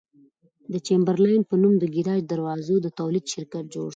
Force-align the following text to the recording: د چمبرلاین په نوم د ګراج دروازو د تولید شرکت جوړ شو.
د 0.71 0.73
چمبرلاین 0.87 1.41
په 1.49 1.55
نوم 1.61 1.73
د 1.79 1.85
ګراج 1.95 2.21
دروازو 2.25 2.75
د 2.81 2.87
تولید 2.99 3.25
شرکت 3.33 3.65
جوړ 3.73 3.87
شو. 3.87 3.87